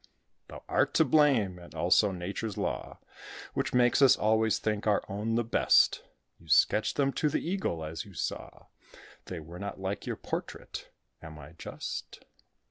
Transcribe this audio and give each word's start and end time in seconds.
Thou 0.47 0.63
art 0.67 0.95
to 0.95 1.05
blame, 1.05 1.59
and 1.59 1.75
also 1.75 2.11
Nature's 2.11 2.57
law, 2.57 2.99
Which 3.53 3.71
makes 3.71 4.01
us 4.01 4.17
always 4.17 4.57
think 4.57 4.87
our 4.87 5.03
own 5.07 5.35
the 5.35 5.43
best. 5.43 6.01
You 6.39 6.47
sketched 6.47 6.95
them 6.95 7.13
to 7.13 7.29
the 7.29 7.47
Eagle 7.47 7.85
as 7.85 8.03
you 8.03 8.15
saw: 8.15 8.65
They 9.25 9.39
were 9.39 9.59
not 9.59 9.79
like 9.79 10.07
your 10.07 10.15
portrait; 10.17 10.89
am 11.21 11.37
I 11.37 11.51
just?" 11.51 12.25